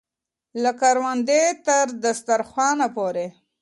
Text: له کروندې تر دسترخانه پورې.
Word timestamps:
له 0.63 0.71
کروندې 0.81 1.41
تر 1.65 1.87
دسترخانه 2.03 2.87
پورې. 2.95 3.27